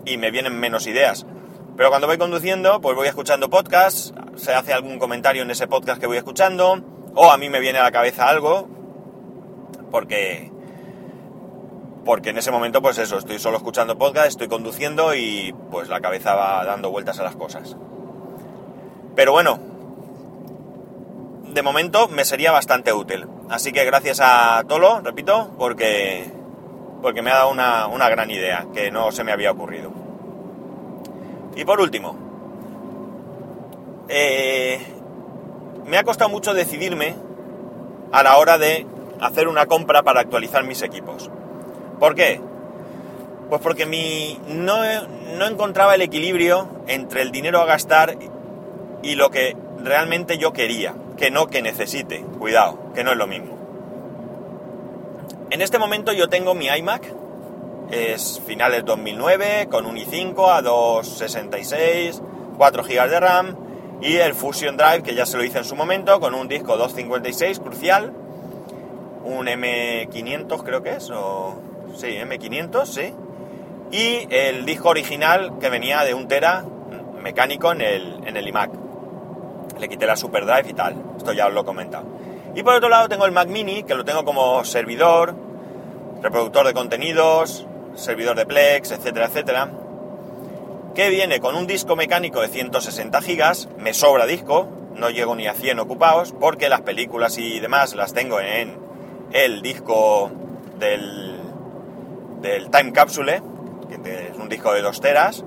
y 0.05 0.17
me 0.17 0.31
vienen 0.31 0.59
menos 0.59 0.87
ideas. 0.87 1.25
Pero 1.75 1.89
cuando 1.89 2.07
voy 2.07 2.17
conduciendo, 2.17 2.81
pues 2.81 2.95
voy 2.95 3.07
escuchando 3.07 3.49
podcasts, 3.49 4.13
se 4.35 4.53
hace 4.53 4.73
algún 4.73 4.99
comentario 4.99 5.41
en 5.43 5.51
ese 5.51 5.67
podcast 5.67 5.99
que 5.99 6.07
voy 6.07 6.17
escuchando, 6.17 6.81
o 7.15 7.31
a 7.31 7.37
mí 7.37 7.49
me 7.49 7.59
viene 7.59 7.79
a 7.79 7.83
la 7.83 7.91
cabeza 7.91 8.29
algo, 8.29 8.67
porque 9.91 10.51
porque 12.05 12.31
en 12.31 12.37
ese 12.37 12.51
momento 12.51 12.81
pues 12.81 12.97
eso, 12.97 13.17
estoy 13.17 13.39
solo 13.39 13.57
escuchando 13.57 13.97
podcast, 13.97 14.27
estoy 14.27 14.49
conduciendo 14.49 15.15
y 15.15 15.55
pues 15.71 15.87
la 15.87 16.01
cabeza 16.01 16.35
va 16.35 16.65
dando 16.65 16.91
vueltas 16.91 17.19
a 17.19 17.23
las 17.23 17.35
cosas. 17.35 17.77
Pero 19.15 19.31
bueno, 19.31 19.59
de 21.53 21.61
momento 21.61 22.07
me 22.07 22.25
sería 22.25 22.51
bastante 22.51 22.91
útil. 22.91 23.27
Así 23.49 23.71
que 23.71 23.85
gracias 23.85 24.19
a 24.21 24.63
Tolo, 24.67 25.01
repito, 25.01 25.51
porque, 25.57 26.31
porque 27.03 27.21
me 27.21 27.31
ha 27.31 27.35
dado 27.35 27.51
una, 27.51 28.09
gran 28.09 28.31
idea 28.31 28.65
que 28.73 28.89
no 28.89 29.11
se 29.11 29.25
me 29.25 29.33
había 29.33 29.51
ocurrido. 29.51 29.91
Y 31.53 31.65
por 31.65 31.81
último, 31.81 32.15
eh, 34.07 34.79
me 35.85 35.97
ha 35.97 36.03
costado 36.03 36.29
mucho 36.29 36.53
decidirme 36.53 37.15
a 38.13 38.23
la 38.23 38.37
hora 38.37 38.57
de 38.57 38.87
hacer 39.19 39.49
una 39.49 39.65
compra 39.65 40.01
para 40.03 40.21
actualizar 40.21 40.63
mis 40.63 40.81
equipos. 40.81 41.29
¿Por 41.99 42.15
qué? 42.15 42.39
Pues 43.49 43.61
porque 43.61 43.85
mi, 43.85 44.39
no, 44.47 44.77
no 45.37 45.45
encontraba 45.45 45.95
el 45.95 46.01
equilibrio 46.01 46.69
entre 46.87 47.21
el 47.21 47.31
dinero 47.31 47.59
a 47.59 47.65
gastar 47.65 48.17
y 49.03 49.15
lo 49.15 49.29
que 49.29 49.57
realmente 49.79 50.37
yo 50.37 50.53
quería 50.53 50.95
que 51.17 51.31
no 51.31 51.47
que 51.47 51.61
necesite. 51.61 52.21
Cuidado, 52.39 52.93
que 52.95 53.03
no 53.03 53.11
es 53.11 53.17
lo 53.17 53.27
mismo. 53.27 53.62
En 55.53 55.61
este 55.61 55.77
momento 55.77 56.11
yo 56.13 56.29
tengo 56.29 56.55
mi 56.55 56.65
iMac, 56.65 57.13
es 57.91 58.41
finales 58.43 58.83
2009, 58.85 59.67
con 59.69 59.85
un 59.85 59.97
i5 59.97 60.51
a 60.51 60.63
266, 60.63 62.23
4 62.57 62.83
GB 62.83 63.09
de 63.11 63.19
RAM 63.19 63.55
y 64.01 64.15
el 64.15 64.33
Fusion 64.33 64.77
Drive 64.77 65.03
que 65.03 65.13
ya 65.13 65.27
se 65.27 65.37
lo 65.37 65.43
hice 65.43 65.59
en 65.59 65.65
su 65.65 65.75
momento 65.75 66.19
con 66.19 66.33
un 66.33 66.47
disco 66.47 66.75
256 66.75 67.59
crucial, 67.59 68.11
un 69.25 69.45
M500 69.45 70.63
creo 70.63 70.81
que 70.81 70.95
es, 70.95 71.11
o 71.11 71.55
sí, 71.97 72.07
M500, 72.07 72.85
sí, 72.87 73.13
y 73.91 74.27
el 74.33 74.65
disco 74.65 74.89
original 74.89 75.59
que 75.59 75.69
venía 75.69 76.03
de 76.03 76.15
un 76.15 76.27
tera 76.27 76.65
mecánico 77.21 77.71
en 77.71 77.81
el, 77.81 78.21
en 78.25 78.37
el 78.37 78.47
iMac. 78.47 78.71
Le 79.79 79.87
quité 79.87 80.07
la 80.07 80.15
Super 80.15 80.47
Drive 80.47 80.71
y 80.71 80.73
tal, 80.73 80.95
esto 81.15 81.31
ya 81.31 81.45
os 81.45 81.53
lo 81.53 81.61
he 81.61 81.65
comentado. 81.65 82.12
Y 82.55 82.63
por 82.63 82.75
otro 82.75 82.89
lado 82.89 83.09
tengo 83.09 83.25
el 83.25 83.31
Mac 83.31 83.47
Mini, 83.47 83.83
que 83.83 83.95
lo 83.95 84.05
tengo 84.05 84.23
como 84.23 84.63
servidor, 84.63 85.35
reproductor 86.21 86.67
de 86.67 86.73
contenidos, 86.73 87.65
servidor 87.95 88.37
de 88.37 88.45
Plex, 88.45 88.91
etcétera, 88.91 89.25
etcétera, 89.25 89.71
que 90.93 91.09
viene 91.09 91.39
con 91.39 91.55
un 91.55 91.65
disco 91.65 91.95
mecánico 91.95 92.41
de 92.41 92.47
160 92.47 93.21
gigas, 93.21 93.69
me 93.79 93.93
sobra 93.93 94.25
disco, 94.27 94.67
no 94.95 95.09
llego 95.09 95.35
ni 95.35 95.47
a 95.47 95.53
100 95.53 95.79
ocupados, 95.79 96.33
porque 96.39 96.69
las 96.69 96.81
películas 96.81 97.37
y 97.39 97.59
demás 97.59 97.95
las 97.95 98.13
tengo 98.13 98.39
en 98.39 98.77
el 99.31 99.63
disco 99.63 100.31
del, 100.77 101.39
del 102.41 102.69
Time 102.69 102.91
Capsule, 102.91 103.41
que 103.89 104.27
es 104.29 104.37
un 104.37 104.49
disco 104.49 104.73
de 104.73 104.81
2 104.83 105.01
teras, 105.01 105.43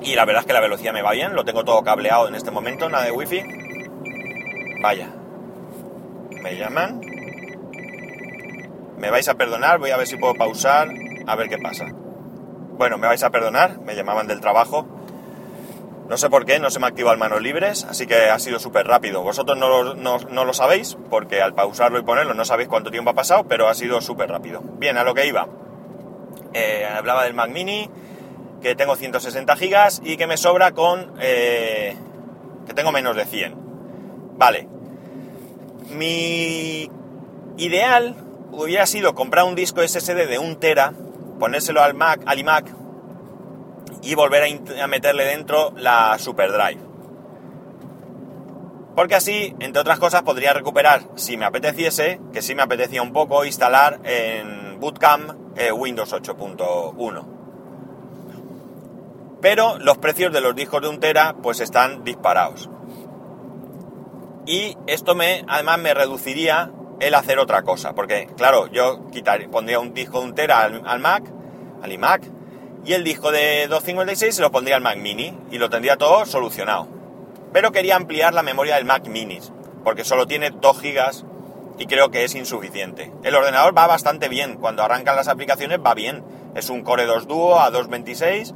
y 0.00 0.14
la 0.14 0.24
verdad 0.24 0.40
es 0.40 0.46
que 0.46 0.52
la 0.54 0.60
velocidad 0.60 0.94
me 0.94 1.02
va 1.02 1.12
bien, 1.12 1.34
lo 1.34 1.44
tengo 1.44 1.64
todo 1.64 1.82
cableado 1.82 2.26
en 2.28 2.34
este 2.34 2.50
momento, 2.50 2.88
nada 2.88 3.04
de 3.04 3.12
wifi. 3.12 3.42
Vaya, 4.82 5.08
me 6.44 6.56
llaman. 6.58 7.00
Me 8.98 9.10
vais 9.10 9.26
a 9.28 9.34
perdonar, 9.34 9.78
voy 9.78 9.90
a 9.90 9.96
ver 9.96 10.06
si 10.06 10.16
puedo 10.16 10.34
pausar, 10.34 10.88
a 11.26 11.36
ver 11.36 11.48
qué 11.48 11.56
pasa. 11.56 11.86
Bueno, 12.76 12.98
me 12.98 13.06
vais 13.06 13.22
a 13.22 13.30
perdonar, 13.30 13.80
me 13.80 13.96
llamaban 13.96 14.26
del 14.26 14.40
trabajo. 14.40 14.86
No 16.06 16.18
sé 16.18 16.28
por 16.28 16.44
qué, 16.44 16.60
no 16.60 16.68
se 16.68 16.80
me 16.80 16.86
activan 16.86 17.18
manos 17.18 17.40
libres, 17.40 17.84
así 17.84 18.06
que 18.06 18.28
ha 18.28 18.38
sido 18.38 18.58
súper 18.58 18.86
rápido. 18.86 19.22
Vosotros 19.22 19.56
no 19.56 20.44
lo, 20.44 20.52
sabéis, 20.52 20.98
porque 21.08 21.40
al 21.40 21.54
pausarlo 21.54 21.98
y 21.98 22.02
ponerlo 22.02 22.34
no 22.34 22.44
sabéis 22.44 22.68
cuánto 22.68 22.90
tiempo 22.90 23.10
ha 23.10 23.14
pasado, 23.14 23.44
pero 23.48 23.68
ha 23.68 23.74
sido 23.74 24.02
súper 24.02 24.28
rápido. 24.28 24.60
Bien, 24.78 24.98
a 24.98 25.04
lo 25.04 25.14
que 25.14 25.26
iba. 25.26 25.48
Eh, 26.52 26.84
hablaba 26.84 27.24
del 27.24 27.32
Mac 27.32 27.48
Mini, 27.48 27.88
que 28.60 28.74
tengo 28.74 28.96
160 28.96 29.56
gigas 29.56 30.02
y 30.04 30.18
que 30.18 30.26
me 30.26 30.36
sobra 30.36 30.72
con... 30.72 31.14
Eh, 31.20 31.96
que 32.66 32.74
tengo 32.74 32.92
menos 32.92 33.16
de 33.16 33.24
100. 33.24 33.54
Vale, 34.36 34.68
mi 35.94 36.90
ideal 37.56 38.16
hubiera 38.52 38.86
sido 38.86 39.14
comprar 39.14 39.44
un 39.44 39.54
disco 39.54 39.86
SSD 39.86 40.26
de 40.28 40.38
un 40.38 40.56
tera, 40.56 40.92
ponérselo 41.38 41.82
al 41.82 41.94
Mac, 41.94 42.22
al 42.26 42.38
iMac 42.38 42.66
y 44.02 44.14
volver 44.14 44.44
a, 44.80 44.86
meterle 44.86 45.24
dentro 45.24 45.72
la 45.76 46.16
SuperDrive. 46.18 46.80
Porque 48.94 49.16
así, 49.16 49.56
entre 49.58 49.80
otras 49.80 49.98
cosas, 49.98 50.22
podría 50.22 50.52
recuperar, 50.52 51.02
si 51.16 51.36
me 51.36 51.46
apeteciese, 51.46 52.20
que 52.32 52.42
si 52.42 52.54
me 52.54 52.62
apetecía 52.62 53.02
un 53.02 53.12
poco, 53.12 53.44
instalar 53.44 54.00
en 54.04 54.78
Bootcamp 54.78 55.56
eh, 55.56 55.72
Windows 55.72 56.12
8.1. 56.12 57.24
Pero 59.40 59.78
los 59.78 59.98
precios 59.98 60.32
de 60.32 60.40
los 60.40 60.54
discos 60.54 60.80
de 60.80 60.88
un 60.88 61.00
tera 61.00 61.34
pues 61.42 61.60
están 61.60 62.04
disparados 62.04 62.70
y 64.46 64.76
esto 64.86 65.14
me, 65.14 65.44
además 65.48 65.78
me 65.78 65.94
reduciría 65.94 66.70
el 67.00 67.14
hacer 67.14 67.38
otra 67.38 67.62
cosa, 67.62 67.94
porque 67.94 68.28
claro, 68.36 68.70
yo 68.70 69.00
pondría 69.50 69.80
un 69.80 69.94
disco 69.94 70.20
de 70.20 70.26
un 70.26 70.34
tera 70.34 70.62
al, 70.62 71.00
Mac, 71.00 71.24
al 71.82 71.92
iMac, 71.92 72.22
y 72.84 72.92
el 72.92 73.04
disco 73.04 73.32
de 73.32 73.66
256 73.68 74.34
se 74.34 74.42
lo 74.42 74.50
pondría 74.50 74.76
al 74.76 74.82
Mac 74.82 74.98
Mini 74.98 75.36
y 75.50 75.58
lo 75.58 75.70
tendría 75.70 75.96
todo 75.96 76.26
solucionado. 76.26 76.88
Pero 77.52 77.72
quería 77.72 77.96
ampliar 77.96 78.34
la 78.34 78.42
memoria 78.42 78.76
del 78.76 78.84
Mac 78.84 79.06
Mini, 79.06 79.40
porque 79.82 80.04
solo 80.04 80.26
tiene 80.26 80.50
2 80.50 80.80
GB 80.80 81.24
y 81.78 81.86
creo 81.86 82.10
que 82.10 82.24
es 82.24 82.34
insuficiente. 82.34 83.12
El 83.22 83.34
ordenador 83.34 83.76
va 83.76 83.86
bastante 83.86 84.28
bien, 84.28 84.56
cuando 84.56 84.82
arrancan 84.82 85.16
las 85.16 85.28
aplicaciones 85.28 85.78
va 85.84 85.94
bien. 85.94 86.22
Es 86.54 86.70
un 86.70 86.82
Core 86.82 87.04
2 87.06 87.26
Duo 87.26 87.60
a 87.60 87.70
226 87.70 88.54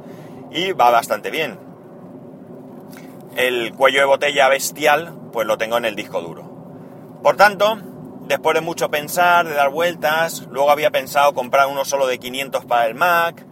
y 0.51 0.71
va 0.71 0.89
bastante 0.89 1.31
bien. 1.31 1.59
El 3.35 3.73
cuello 3.73 3.99
de 3.99 4.05
botella 4.05 4.47
bestial 4.47 5.18
pues 5.31 5.47
lo 5.47 5.57
tengo 5.57 5.77
en 5.77 5.85
el 5.85 5.95
disco 5.95 6.21
duro. 6.21 7.19
Por 7.23 7.35
tanto, 7.35 7.77
después 8.27 8.55
de 8.55 8.61
mucho 8.61 8.89
pensar, 8.89 9.47
de 9.47 9.55
dar 9.55 9.69
vueltas, 9.69 10.47
luego 10.49 10.71
había 10.71 10.91
pensado 10.91 11.33
comprar 11.33 11.67
uno 11.67 11.85
solo 11.85 12.07
de 12.07 12.19
500 12.19 12.65
para 12.65 12.87
el 12.87 12.95
Mac 12.95 13.45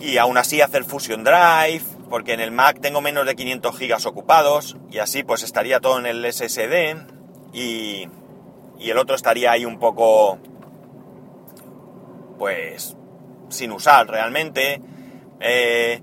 y 0.00 0.18
aún 0.18 0.38
así 0.38 0.60
hacer 0.60 0.84
Fusion 0.84 1.24
Drive, 1.24 1.84
porque 2.08 2.32
en 2.32 2.40
el 2.40 2.50
Mac 2.50 2.78
tengo 2.80 3.00
menos 3.00 3.26
de 3.26 3.34
500 3.34 3.78
gigas 3.78 4.06
ocupados 4.06 4.76
y 4.90 4.98
así 4.98 5.22
pues 5.22 5.42
estaría 5.42 5.80
todo 5.80 5.98
en 5.98 6.06
el 6.06 6.32
SSD 6.32 6.96
y, 7.52 8.08
y 8.78 8.90
el 8.90 8.98
otro 8.98 9.16
estaría 9.16 9.52
ahí 9.52 9.64
un 9.64 9.78
poco 9.78 10.38
pues 12.38 12.96
sin 13.48 13.72
usar 13.72 14.06
realmente. 14.08 14.80
Eh, 15.40 16.02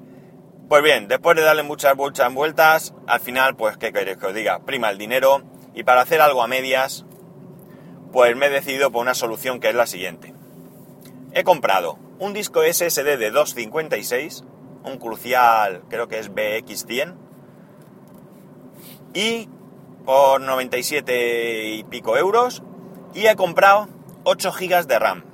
pues 0.71 0.83
bien, 0.83 1.09
después 1.09 1.35
de 1.35 1.43
darle 1.43 1.63
muchas, 1.63 1.97
muchas 1.97 2.33
vueltas, 2.33 2.93
al 3.05 3.19
final, 3.19 3.57
pues, 3.57 3.75
¿qué 3.75 3.91
queréis 3.91 4.15
que 4.15 4.27
os 4.27 4.33
diga? 4.33 4.59
Prima 4.59 4.89
el 4.89 4.97
dinero 4.97 5.43
y 5.73 5.83
para 5.83 5.99
hacer 5.99 6.21
algo 6.21 6.41
a 6.41 6.47
medias, 6.47 7.05
pues 8.13 8.37
me 8.37 8.45
he 8.45 8.49
decidido 8.49 8.89
por 8.89 9.01
una 9.01 9.13
solución 9.13 9.59
que 9.59 9.67
es 9.67 9.75
la 9.75 9.85
siguiente. 9.85 10.33
He 11.33 11.43
comprado 11.43 11.99
un 12.19 12.31
disco 12.31 12.61
SSD 12.63 13.17
de 13.17 13.31
256, 13.31 14.45
un 14.85 14.97
crucial, 14.97 15.81
creo 15.89 16.07
que 16.07 16.19
es 16.19 16.31
BX100, 16.31 17.15
y 19.13 19.49
por 20.05 20.39
97 20.39 21.65
y 21.65 21.83
pico 21.83 22.15
euros, 22.15 22.63
y 23.13 23.27
he 23.27 23.35
comprado 23.35 23.89
8 24.23 24.53
GB 24.53 24.87
de 24.87 24.99
RAM, 24.99 25.25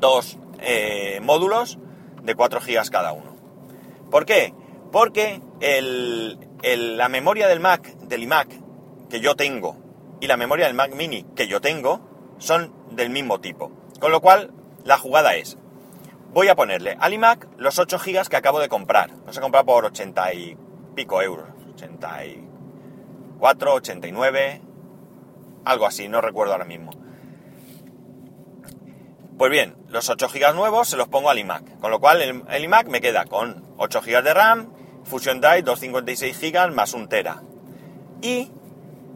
dos 0.00 0.38
eh, 0.60 1.20
módulos 1.22 1.78
de 2.22 2.34
4 2.34 2.60
GB 2.60 2.88
cada 2.88 3.12
uno. 3.12 3.33
¿Por 4.14 4.26
qué? 4.26 4.54
Porque 4.92 5.40
la 6.62 7.08
memoria 7.08 7.48
del 7.48 7.58
Mac, 7.58 7.96
del 7.96 8.22
iMac, 8.22 8.48
que 9.10 9.18
yo 9.18 9.34
tengo, 9.34 9.76
y 10.20 10.28
la 10.28 10.36
memoria 10.36 10.66
del 10.66 10.76
Mac 10.76 10.94
Mini 10.94 11.24
que 11.34 11.48
yo 11.48 11.60
tengo, 11.60 12.00
son 12.38 12.72
del 12.92 13.10
mismo 13.10 13.40
tipo. 13.40 13.72
Con 13.98 14.12
lo 14.12 14.20
cual, 14.20 14.52
la 14.84 14.98
jugada 14.98 15.34
es, 15.34 15.58
voy 16.32 16.46
a 16.46 16.54
ponerle 16.54 16.96
al 17.00 17.12
iMac 17.12 17.48
los 17.56 17.80
8 17.80 17.98
GB 17.98 18.28
que 18.28 18.36
acabo 18.36 18.60
de 18.60 18.68
comprar. 18.68 19.10
Los 19.26 19.36
he 19.36 19.40
comprado 19.40 19.66
por 19.66 19.84
80 19.84 20.32
y 20.34 20.56
pico 20.94 21.20
euros. 21.20 21.48
84, 21.74 23.74
89, 23.74 24.62
algo 25.64 25.86
así, 25.86 26.06
no 26.06 26.20
recuerdo 26.20 26.52
ahora 26.52 26.66
mismo. 26.66 26.92
Pues 29.38 29.50
bien, 29.50 29.74
los 29.88 30.08
8 30.08 30.28
GB 30.28 30.54
nuevos 30.54 30.88
se 30.88 30.96
los 30.96 31.08
pongo 31.08 31.28
al 31.28 31.38
iMac, 31.38 31.80
con 31.80 31.90
lo 31.90 31.98
cual 31.98 32.22
el, 32.22 32.64
iMac 32.64 32.86
me 32.86 33.00
queda 33.00 33.24
con 33.24 33.64
8 33.78 34.00
GB 34.00 34.22
de 34.22 34.32
RAM, 34.32 34.72
Fusion 35.04 35.40
Drive 35.40 35.62
256 35.62 36.40
GB 36.40 36.72
más 36.72 36.94
1 36.94 37.08
tera. 37.08 37.42
Y 38.22 38.52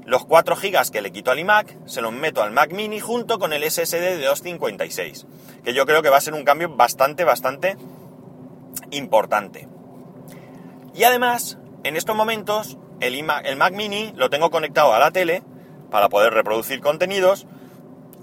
los 0.04 0.24
4 0.24 0.56
GB 0.56 0.90
que 0.90 1.02
le 1.02 1.12
quito 1.12 1.30
al 1.30 1.38
iMac 1.38 1.86
se 1.86 2.00
los 2.00 2.12
meto 2.12 2.42
al 2.42 2.50
Mac 2.50 2.72
Mini 2.72 2.98
junto 2.98 3.38
con 3.38 3.52
el 3.52 3.62
SSD 3.62 4.18
de 4.18 4.24
256, 4.24 5.26
que 5.62 5.72
yo 5.72 5.86
creo 5.86 6.02
que 6.02 6.10
va 6.10 6.16
a 6.16 6.20
ser 6.20 6.34
un 6.34 6.44
cambio 6.44 6.74
bastante, 6.74 7.22
bastante 7.22 7.76
importante. 8.90 9.68
Y 10.94 11.04
además, 11.04 11.58
en 11.84 11.96
estos 11.96 12.16
momentos, 12.16 12.76
el, 12.98 13.14
el 13.14 13.56
Mac 13.56 13.72
Mini 13.72 14.12
lo 14.16 14.30
tengo 14.30 14.50
conectado 14.50 14.92
a 14.94 14.98
la 14.98 15.12
tele 15.12 15.44
para 15.92 16.08
poder 16.08 16.34
reproducir 16.34 16.80
contenidos, 16.80 17.46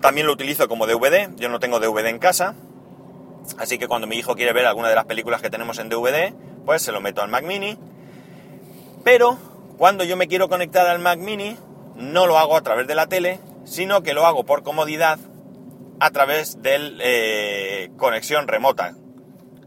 también 0.05 0.27
lo 0.27 0.33
utilizo 0.33 0.67
como 0.67 0.85
DVD, 0.85 1.35
yo 1.35 1.50
no 1.50 1.59
tengo 1.59 1.79
DVD 1.79 2.05
en 2.05 2.19
casa, 2.19 2.53
así 3.57 3.79
que 3.79 3.88
cuando 3.88 4.05
mi 4.05 4.17
hijo 4.17 4.35
quiere 4.35 4.53
ver 4.53 4.67
alguna 4.67 4.88
de 4.88 4.93
las 4.93 5.05
películas 5.05 5.41
que 5.41 5.50
tenemos 5.50 5.79
en 5.79 5.89
DVD, 5.89 6.31
pues 6.63 6.83
se 6.83 6.91
lo 6.91 7.01
meto 7.01 7.24
al 7.24 7.29
Mac 7.29 7.43
Mini. 7.43 7.75
Pero 9.03 9.39
cuando 9.79 10.03
yo 10.03 10.15
me 10.15 10.27
quiero 10.27 10.47
conectar 10.47 10.85
al 10.85 11.00
Mac 11.00 11.17
Mini, 11.17 11.57
no 11.95 12.27
lo 12.27 12.38
hago 12.38 12.55
a 12.55 12.62
través 12.62 12.85
de 12.85 12.93
la 12.93 13.07
tele, 13.07 13.39
sino 13.63 14.03
que 14.03 14.13
lo 14.13 14.27
hago 14.27 14.45
por 14.45 14.62
comodidad 14.62 15.17
a 16.00 16.12
través 16.12 16.62
de 16.62 16.97
eh, 17.00 17.89
conexión 17.97 18.47
remota 18.47 18.93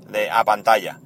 de, 0.08 0.30
a 0.30 0.44
pantalla. 0.44 1.00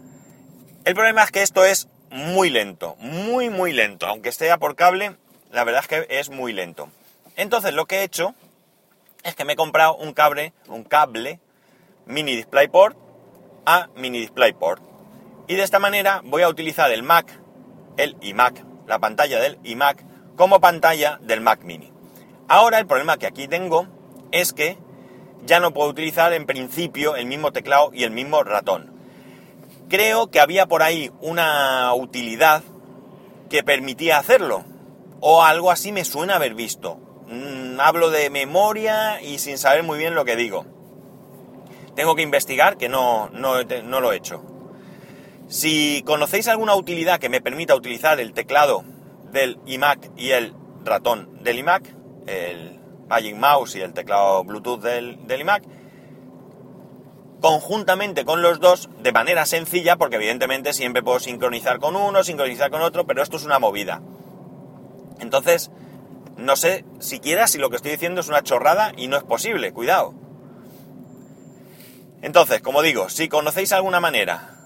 El 0.85 0.95
problema 0.95 1.23
es 1.23 1.31
que 1.31 1.41
esto 1.41 1.65
es 1.65 1.89
muy 2.11 2.51
lento, 2.51 2.97
muy 2.99 3.49
muy 3.49 3.73
lento, 3.73 4.07
aunque 4.09 4.29
esté 4.29 4.55
por 4.59 4.77
cable, 4.77 5.17
la 5.51 5.65
verdad 5.65 5.81
es 5.81 5.89
que 5.89 6.19
es 6.19 6.29
muy 6.29 6.53
lento. 6.53 6.91
Entonces 7.35 7.73
lo 7.73 7.87
que 7.87 8.01
he 8.01 8.03
hecho 8.03 8.35
es 9.23 9.35
que 9.35 9.45
me 9.45 9.55
he 9.55 9.57
comprado 9.57 9.97
un 9.97 10.12
cable, 10.12 10.52
un 10.69 10.85
cable 10.85 11.41
mini 12.07 12.37
DisplayPort 12.37 12.97
a 13.67 13.88
mini 13.97 14.21
DisplayPort. 14.21 14.83
Y 15.49 15.55
de 15.55 15.62
esta 15.62 15.79
manera 15.79 16.21
voy 16.25 16.43
a 16.43 16.49
utilizar 16.49 16.91
el 16.93 17.02
Mac, 17.02 17.41
el 17.97 18.17
iMac, 18.21 18.64
la 18.87 18.99
pantalla 18.99 19.41
del 19.41 19.59
iMac, 19.64 20.05
como 20.37 20.61
pantalla 20.61 21.19
del 21.23 21.41
Mac 21.41 21.62
mini. 21.62 21.93
Ahora 22.49 22.79
el 22.79 22.87
problema 22.87 23.17
que 23.17 23.26
aquí 23.26 23.49
tengo 23.49 23.87
es 24.31 24.52
que 24.52 24.79
ya 25.45 25.61
no 25.61 25.73
puedo 25.73 25.91
utilizar 25.91 26.33
en 26.33 26.47
principio 26.47 27.17
el 27.17 27.26
mismo 27.26 27.52
teclado 27.52 27.91
y 27.93 28.05
el 28.05 28.11
mismo 28.11 28.43
ratón. 28.43 28.93
Creo 29.88 30.31
que 30.31 30.41
había 30.41 30.67
por 30.67 30.83
ahí 30.83 31.11
una 31.21 31.93
utilidad 31.95 32.62
que 33.50 33.62
permitía 33.62 34.19
hacerlo, 34.19 34.64
o 35.21 35.43
algo 35.43 35.71
así 35.71 35.93
me 35.93 36.05
suena 36.05 36.37
haber 36.37 36.55
visto. 36.55 36.99
Hablo 37.79 38.11
de 38.11 38.31
memoria 38.31 39.21
y 39.23 39.38
sin 39.38 39.59
saber 39.59 39.83
muy 39.83 39.99
bien 39.99 40.14
lo 40.14 40.25
que 40.25 40.37
digo. 40.37 40.64
Tengo 41.95 42.14
que 42.14 42.23
investigar, 42.23 42.76
que 42.76 42.88
no, 42.88 43.29
no, 43.31 43.62
no 43.62 44.00
lo 44.00 44.12
he 44.12 44.17
hecho. 44.17 44.43
Si 45.49 46.02
conocéis 46.07 46.49
alguna 46.49 46.75
utilidad 46.75 47.21
que 47.21 47.29
me 47.29 47.41
permita 47.41 47.75
utilizar 47.75 48.21
el 48.21 48.33
teclado 48.33 48.85
del 49.33 49.59
iMac 49.67 50.11
y 50.17 50.31
el 50.31 50.55
ratón 50.85 51.43
del 51.43 51.59
iMac, 51.59 51.95
el 52.26 52.81
Magic 53.09 53.37
Mouse 53.37 53.76
y 53.76 53.83
el 53.83 53.93
teclado 53.93 54.45
Bluetooth 54.45 54.81
del, 54.81 55.26
del 55.26 55.41
iMac, 55.43 55.64
conjuntamente 57.43 58.25
con 58.25 58.41
los 58.41 58.61
dos 58.61 58.88
de 59.02 59.12
manera 59.12 59.45
sencilla, 59.45 59.97
porque 59.97 60.17
evidentemente 60.17 60.73
siempre 60.73 61.02
puedo 61.02 61.21
sincronizar 61.21 61.79
con 61.81 61.97
uno, 61.97 62.25
sincronizar 62.25 62.71
con 62.71 62.81
otro, 62.81 63.05
pero 63.07 63.23
esto 63.23 63.37
es 63.37 63.45
una 63.45 63.59
movida. 63.59 64.00
Entonces, 65.21 65.71
no 66.37 66.57
sé 66.57 66.85
siquiera 67.01 67.47
si 67.47 67.59
lo 67.59 67.71
que 67.71 67.77
estoy 67.77 67.93
diciendo 67.93 68.21
es 68.21 68.29
una 68.29 68.43
chorrada 68.43 68.93
y 68.97 69.09
no 69.09 69.17
es 69.17 69.25
posible, 69.25 69.73
cuidado. 69.73 70.15
Entonces, 72.23 72.61
como 72.61 72.83
digo, 72.83 73.09
si 73.09 73.29
conocéis 73.29 73.73
alguna 73.73 74.01
manera 74.01 74.57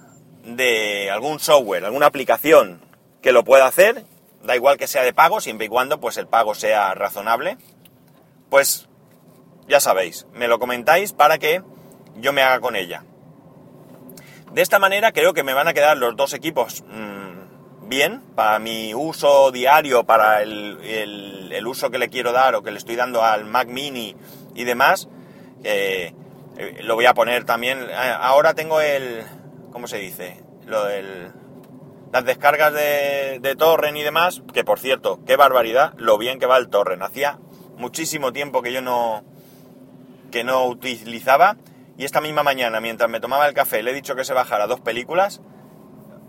de 0.44 1.10
algún 1.10 1.40
software, 1.40 1.84
alguna 1.84 2.06
aplicación 2.06 2.80
que 3.22 3.32
lo 3.32 3.44
pueda 3.44 3.66
hacer, 3.66 4.04
da 4.44 4.54
igual 4.54 4.76
que 4.76 4.86
sea 4.86 5.02
de 5.02 5.12
pago, 5.12 5.40
siempre 5.40 5.66
y 5.66 5.68
cuando 5.68 5.98
pues 5.98 6.16
el 6.18 6.28
pago 6.28 6.54
sea 6.54 6.94
razonable, 6.94 7.56
pues 8.50 8.88
ya 9.68 9.80
sabéis, 9.80 10.26
me 10.32 10.48
lo 10.48 10.58
comentáis 10.58 11.12
para 11.12 11.38
que 11.38 11.62
yo 12.16 12.32
me 12.32 12.42
haga 12.42 12.60
con 12.60 12.76
ella. 12.76 13.04
De 14.52 14.62
esta 14.62 14.78
manera 14.78 15.12
creo 15.12 15.34
que 15.34 15.42
me 15.42 15.54
van 15.54 15.68
a 15.68 15.74
quedar 15.74 15.96
los 15.96 16.14
dos 16.16 16.32
equipos 16.32 16.84
mmm, 16.86 17.05
bien 17.88 18.22
para 18.34 18.58
mi 18.58 18.94
uso 18.94 19.50
diario, 19.52 20.04
para 20.04 20.42
el, 20.42 20.78
el, 20.82 21.66
uso 21.66 21.90
que 21.90 21.98
le 21.98 22.08
quiero 22.08 22.32
dar 22.32 22.54
o 22.54 22.62
que 22.62 22.70
le 22.70 22.78
estoy 22.78 22.96
dando 22.96 23.22
al 23.22 23.44
Mac 23.44 23.68
mini 23.68 24.14
y 24.54 24.64
demás. 24.64 25.08
Eh, 25.64 26.14
lo 26.82 26.94
voy 26.94 27.06
a 27.06 27.14
poner 27.14 27.44
también. 27.44 27.86
Ahora 28.20 28.54
tengo 28.54 28.80
el, 28.80 29.22
¿cómo 29.72 29.86
se 29.86 29.98
dice? 29.98 30.42
Lo 30.66 30.84
del, 30.84 31.32
las 32.12 32.24
descargas 32.24 32.72
de, 32.72 33.38
de 33.40 33.56
Torrent 33.56 33.96
y 33.96 34.02
demás, 34.02 34.42
que 34.52 34.64
por 34.64 34.78
cierto, 34.78 35.20
qué 35.26 35.36
barbaridad, 35.36 35.94
lo 35.96 36.18
bien 36.18 36.38
que 36.38 36.46
va 36.46 36.56
el 36.56 36.68
Torrent. 36.68 37.02
Hacía 37.02 37.38
muchísimo 37.76 38.32
tiempo 38.32 38.62
que 38.62 38.72
yo 38.72 38.80
no, 38.80 39.24
que 40.30 40.44
no 40.44 40.66
utilizaba. 40.66 41.56
Y 41.98 42.04
esta 42.04 42.20
misma 42.20 42.42
mañana, 42.42 42.80
mientras 42.80 43.08
me 43.08 43.20
tomaba 43.20 43.48
el 43.48 43.54
café, 43.54 43.82
le 43.82 43.90
he 43.90 43.94
dicho 43.94 44.14
que 44.14 44.24
se 44.24 44.34
bajara 44.34 44.66
dos 44.66 44.80
películas. 44.80 45.40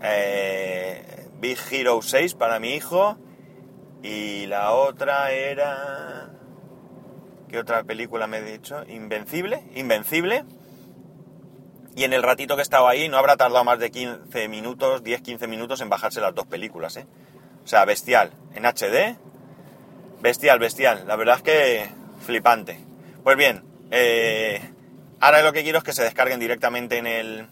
Eh, 0.02 1.17
Big 1.40 1.58
Hero 1.70 2.00
6 2.02 2.34
para 2.34 2.58
mi 2.58 2.74
hijo. 2.74 3.16
Y 4.02 4.46
la 4.46 4.72
otra 4.72 5.32
era... 5.32 6.30
¿Qué 7.48 7.58
otra 7.58 7.82
película 7.84 8.26
me 8.26 8.38
he 8.38 8.42
dicho? 8.42 8.84
Invencible. 8.88 9.62
Invencible. 9.74 10.44
Y 11.98 12.04
en 12.04 12.12
el 12.12 12.22
ratito 12.22 12.54
que 12.54 12.62
estaba 12.62 12.90
ahí 12.90 13.08
no 13.08 13.16
habrá 13.16 13.36
tardado 13.36 13.64
más 13.64 13.78
de 13.80 13.90
15 13.90 14.48
minutos, 14.48 15.02
10-15 15.02 15.48
minutos 15.48 15.80
en 15.80 15.88
bajarse 15.88 16.20
las 16.20 16.34
dos 16.34 16.46
películas, 16.46 16.96
¿eh? 16.96 17.06
O 17.64 17.66
sea, 17.66 17.84
bestial. 17.84 18.30
En 18.54 18.64
HD, 18.64 19.16
bestial, 20.20 20.60
bestial. 20.60 21.08
La 21.08 21.16
verdad 21.16 21.38
es 21.38 21.42
que 21.42 21.90
flipante. 22.24 22.78
Pues 23.24 23.36
bien, 23.36 23.64
eh, 23.90 24.60
ahora 25.18 25.42
lo 25.42 25.52
que 25.52 25.62
quiero 25.62 25.78
es 25.78 25.84
que 25.84 25.92
se 25.92 26.04
descarguen 26.04 26.38
directamente 26.38 26.98
en 26.98 27.06
el, 27.06 27.48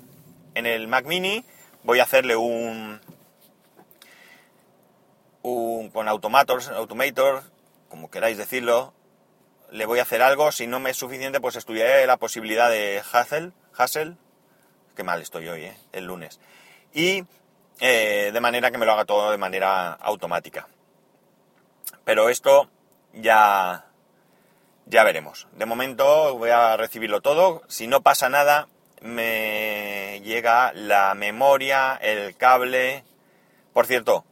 en 0.54 0.66
el 0.66 0.86
Mac 0.86 1.06
Mini. 1.06 1.44
Voy 1.82 1.98
a 1.98 2.04
hacerle 2.04 2.36
un, 2.36 3.00
un 5.46 5.90
con 5.90 6.08
Automator, 6.08 6.60
Automator, 6.74 7.42
como 7.88 8.10
queráis 8.10 8.36
decirlo. 8.36 8.92
Le 9.70 9.86
voy 9.86 9.98
a 9.98 10.02
hacer 10.02 10.22
algo. 10.22 10.52
Si 10.52 10.66
no 10.66 10.80
me 10.80 10.90
es 10.90 10.96
suficiente, 10.96 11.40
pues 11.40 11.56
estudiaré 11.56 12.06
la 12.06 12.16
posibilidad 12.16 12.70
de 12.70 13.02
Hassel, 13.12 13.52
Hassel, 13.76 14.16
qué 14.96 15.04
mal 15.04 15.20
estoy 15.20 15.48
hoy, 15.48 15.64
¿eh? 15.64 15.76
el 15.92 16.06
lunes. 16.06 16.40
Y 16.92 17.24
eh, 17.80 18.30
de 18.32 18.40
manera 18.40 18.70
que 18.70 18.78
me 18.78 18.86
lo 18.86 18.92
haga 18.92 19.04
todo 19.04 19.30
de 19.30 19.38
manera 19.38 19.92
automática. 19.92 20.68
Pero 22.04 22.28
esto 22.28 22.68
ya, 23.12 23.86
ya 24.86 25.04
veremos. 25.04 25.46
De 25.52 25.66
momento 25.66 26.36
voy 26.36 26.50
a 26.50 26.76
recibirlo 26.76 27.20
todo. 27.20 27.62
Si 27.68 27.86
no 27.86 28.00
pasa 28.00 28.28
nada, 28.28 28.68
me 29.00 30.20
llega 30.24 30.72
la 30.72 31.14
memoria, 31.14 31.96
el 32.00 32.36
cable. 32.36 33.04
Por 33.72 33.86
cierto, 33.86 34.24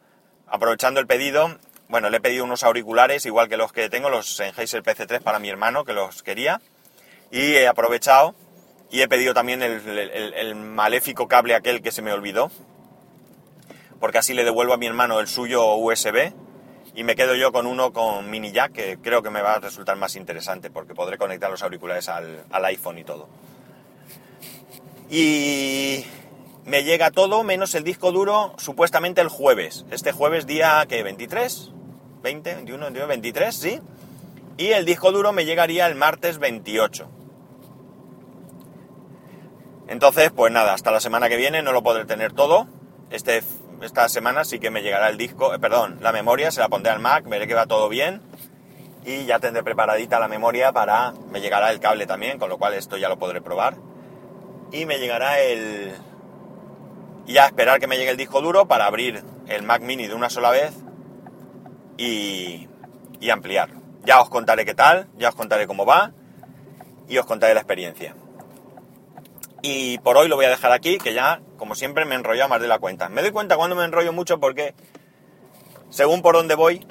aprovechando 0.47 1.01
el 1.01 1.07
pedido, 1.07 1.59
bueno, 1.89 2.11
le 2.11 2.17
he 2.19 2.21
pedido 2.21 2.45
unos 2.45 2.63
auriculares, 2.65 3.27
igual 3.27 3.49
que 3.49 3.57
los 3.57 3.73
que 3.73 3.89
tengo, 3.89 4.11
los 4.11 4.37
Sennheiser 4.37 4.83
PC3 4.83 5.21
para 5.21 5.39
mi 5.39 5.49
hermano, 5.49 5.85
que 5.85 5.93
los 5.93 6.23
quería. 6.23 6.61
Y 7.31 7.55
he 7.55 7.69
aprovechado 7.69 8.35
y 8.91 9.03
he 9.03 9.09
pedido 9.09 9.35
también 9.35 9.63
el, 9.63 10.55
maléfico 10.55 11.27
cable 11.27 11.55
aquel 11.55 11.83
que 11.83 11.91
se 11.91 12.03
me 12.03 12.13
olvidó, 12.13 12.51
porque 13.99 14.19
así 14.19 14.35
le 14.35 14.45
devuelvo 14.45 14.73
a 14.73 14.77
mi 14.77 14.87
hermano 14.87 15.19
el 15.21 15.27
suyo 15.27 15.75
USB 15.75 16.33
y 16.95 17.03
me 17.03 17.17
quedo 17.17 17.35
yo 17.35 17.51
con 17.51 17.67
uno 17.67 17.93
con 17.93 18.31
mini 18.31 18.53
jack, 18.53 18.73
que 18.73 18.99
creo 19.03 19.23
que 19.23 19.31
me 19.31 19.43
va 19.43 19.55
a 19.55 19.59
resultar 19.59 19.97
más 19.97 20.15
interesante, 20.15 20.71
porque 20.71 20.95
podré 20.95 21.19
conectar 21.19 21.51
los 21.51 21.63
auriculares 21.63 22.09
al, 22.09 22.45
al 22.51 22.65
iPhone 22.67 22.99
y 22.99 23.05
todo. 23.05 23.29
Y 25.11 26.05
me 26.66 26.83
llega 26.83 27.11
todo 27.11 27.42
menos 27.44 27.74
el 27.74 27.85
disco 27.85 28.11
duro 28.11 28.55
supuestamente 28.57 29.20
el 29.20 29.29
jueves. 29.29 29.85
Este 29.90 30.12
jueves 30.12 30.46
día 30.46 30.85
que 30.88 31.03
23, 31.03 31.72
20, 32.22 32.55
21, 32.55 32.85
22, 32.85 33.09
23, 33.09 33.55
sí. 33.55 33.81
Y 34.57 34.68
el 34.68 34.85
disco 34.85 35.12
duro 35.12 35.33
me 35.33 35.44
llegaría 35.44 35.87
el 35.87 35.94
martes 35.94 36.38
28. 36.38 37.09
Entonces, 39.88 40.31
pues 40.35 40.53
nada, 40.53 40.72
hasta 40.72 40.90
la 40.90 41.00
semana 41.00 41.29
que 41.29 41.37
viene 41.37 41.62
no 41.62 41.72
lo 41.72 41.83
podré 41.83 42.07
tener 42.07 42.33
todo. 42.33 42.66
Este, 43.11 43.42
esta 43.83 44.09
semana 44.09 44.44
sí 44.44 44.59
que 44.59 44.70
me 44.70 44.83
llegará 44.83 45.11
el 45.11 45.18
disco, 45.18 45.53
eh, 45.55 45.59
perdón, 45.59 45.98
la 46.00 46.12
memoria, 46.12 46.50
se 46.50 46.61
la 46.61 46.68
pondré 46.68 46.90
al 46.90 47.00
Mac, 47.00 47.29
veré 47.29 47.46
que 47.46 47.55
va 47.55 47.66
todo 47.66 47.90
bien. 47.90 48.22
Y 49.05 49.27
ya 49.27 49.38
tendré 49.38 49.62
preparadita 49.62 50.18
la 50.18 50.29
memoria 50.29 50.72
para... 50.72 51.12
Me 51.31 51.42
llegará 51.42 51.70
el 51.70 51.81
cable 51.81 52.07
también, 52.07 52.38
con 52.38 52.48
lo 52.48 52.57
cual 52.57 52.72
esto 52.72 52.96
ya 52.96 53.11
lo 53.11 53.18
podré 53.18 53.42
probar. 53.42 53.77
Y 54.72 54.87
me 54.87 54.98
llegará 54.98 55.40
el... 55.40 55.92
Y 57.27 57.35
ya 57.35 57.47
esperar 57.47 57.81
que 57.81 57.87
me 57.87 57.97
llegue 57.97 58.11
el 58.11 58.17
disco 58.17 58.41
duro 58.41 58.67
para 58.67 58.87
abrir 58.87 59.23
el 59.49 59.63
Mac 59.63 59.83
mini 59.83 60.07
de 60.07 60.15
una 60.15 60.31
sola 60.31 60.51
vez 60.51 60.75
y, 61.97 62.69
y 63.21 63.31
ampliarlo. 63.31 63.81
Ya 64.05 64.21
os 64.21 64.29
contaré 64.29 64.65
qué 64.65 64.75
tal, 64.75 65.09
ya 65.17 65.31
os 65.31 65.35
contaré 65.35 65.67
cómo 65.67 65.87
va 65.87 66.13
y 67.09 67.19
os 67.19 67.27
contaré 67.27 67.55
la 67.55 67.61
experiencia. 67.61 68.15
Y 69.63 69.97
por 70.01 70.19
hoy 70.19 70.29
lo 70.29 70.37
voy 70.37 70.45
a 70.45 70.51
dejar 70.51 70.73
aquí, 70.73 70.99
que 70.99 71.15
ya, 71.15 71.41
como 71.57 71.75
siempre, 71.75 72.05
me 72.05 72.15
he 72.15 72.19
enrollado 72.19 72.51
más 72.51 72.61
de 72.61 72.69
la 72.69 72.79
cuenta. 72.79 73.09
Me 73.09 73.23
doy 73.23 73.31
cuenta 73.31 73.57
cuando 73.57 73.75
me 73.75 73.85
enrollo 73.85 74.13
mucho 74.13 74.39
porque, 74.39 74.75
según 75.89 76.21
por 76.21 76.35
dónde 76.35 76.55
voy, 76.55 76.87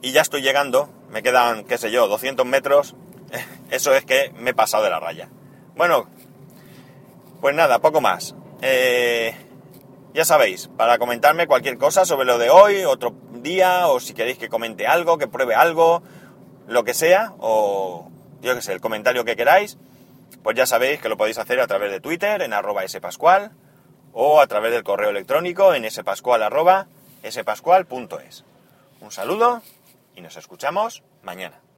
y 0.00 0.12
ya 0.12 0.20
estoy 0.20 0.40
llegando, 0.40 0.88
me 1.10 1.22
quedan, 1.22 1.64
qué 1.64 1.78
sé 1.78 1.90
yo, 1.90 2.06
200 2.06 2.46
metros, 2.46 2.94
eso 3.70 3.92
es 3.92 4.04
que 4.04 4.32
me 4.36 4.50
he 4.50 4.54
pasado 4.54 4.84
de 4.84 4.90
la 4.90 5.00
raya. 5.00 5.30
Bueno, 5.74 6.06
pues 7.40 7.56
nada, 7.56 7.80
poco 7.80 8.00
más. 8.00 8.36
Eh, 8.62 9.34
ya 10.12 10.24
sabéis, 10.24 10.68
para 10.76 10.98
comentarme 10.98 11.46
cualquier 11.46 11.78
cosa 11.78 12.04
sobre 12.04 12.26
lo 12.26 12.38
de 12.38 12.50
hoy, 12.50 12.84
otro 12.84 13.14
día, 13.32 13.86
o 13.88 14.00
si 14.00 14.12
queréis 14.12 14.38
que 14.38 14.48
comente 14.48 14.86
algo, 14.86 15.18
que 15.18 15.28
pruebe 15.28 15.54
algo, 15.54 16.02
lo 16.66 16.84
que 16.84 16.94
sea, 16.94 17.32
o 17.38 18.10
yo 18.42 18.54
qué 18.54 18.62
sé, 18.62 18.72
el 18.72 18.80
comentario 18.80 19.24
que 19.24 19.36
queráis, 19.36 19.78
pues 20.42 20.56
ya 20.56 20.66
sabéis 20.66 21.00
que 21.00 21.08
lo 21.08 21.16
podéis 21.16 21.38
hacer 21.38 21.60
a 21.60 21.66
través 21.66 21.90
de 21.90 22.00
Twitter 22.00 22.42
en 22.42 22.52
arroba 22.52 22.86
spascual 22.86 23.52
o 24.12 24.40
a 24.40 24.46
través 24.46 24.72
del 24.72 24.82
correo 24.82 25.10
electrónico 25.10 25.74
en 25.74 25.88
spascual 25.90 26.42
arroba 26.42 26.86
spascual.es. 27.28 28.44
Un 29.00 29.12
saludo 29.12 29.62
y 30.16 30.20
nos 30.20 30.36
escuchamos 30.36 31.02
mañana. 31.22 31.60